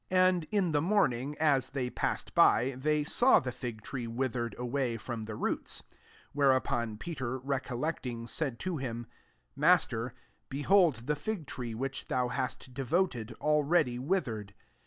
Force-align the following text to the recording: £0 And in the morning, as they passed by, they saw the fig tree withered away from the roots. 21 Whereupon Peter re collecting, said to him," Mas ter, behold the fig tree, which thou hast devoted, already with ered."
£0 0.11 0.17
And 0.17 0.43
in 0.49 0.71
the 0.71 0.81
morning, 0.81 1.37
as 1.39 1.69
they 1.69 1.91
passed 1.91 2.33
by, 2.33 2.71
they 2.75 3.03
saw 3.03 3.39
the 3.39 3.51
fig 3.51 3.83
tree 3.83 4.07
withered 4.07 4.55
away 4.57 4.97
from 4.97 5.25
the 5.25 5.35
roots. 5.35 5.83
21 6.31 6.31
Whereupon 6.33 6.97
Peter 6.97 7.37
re 7.37 7.59
collecting, 7.59 8.25
said 8.25 8.57
to 8.61 8.77
him," 8.77 9.05
Mas 9.55 9.85
ter, 9.85 10.13
behold 10.49 11.05
the 11.05 11.15
fig 11.15 11.45
tree, 11.45 11.75
which 11.75 12.05
thou 12.05 12.29
hast 12.29 12.73
devoted, 12.73 13.33
already 13.33 13.99
with 13.99 14.25
ered." 14.25 14.53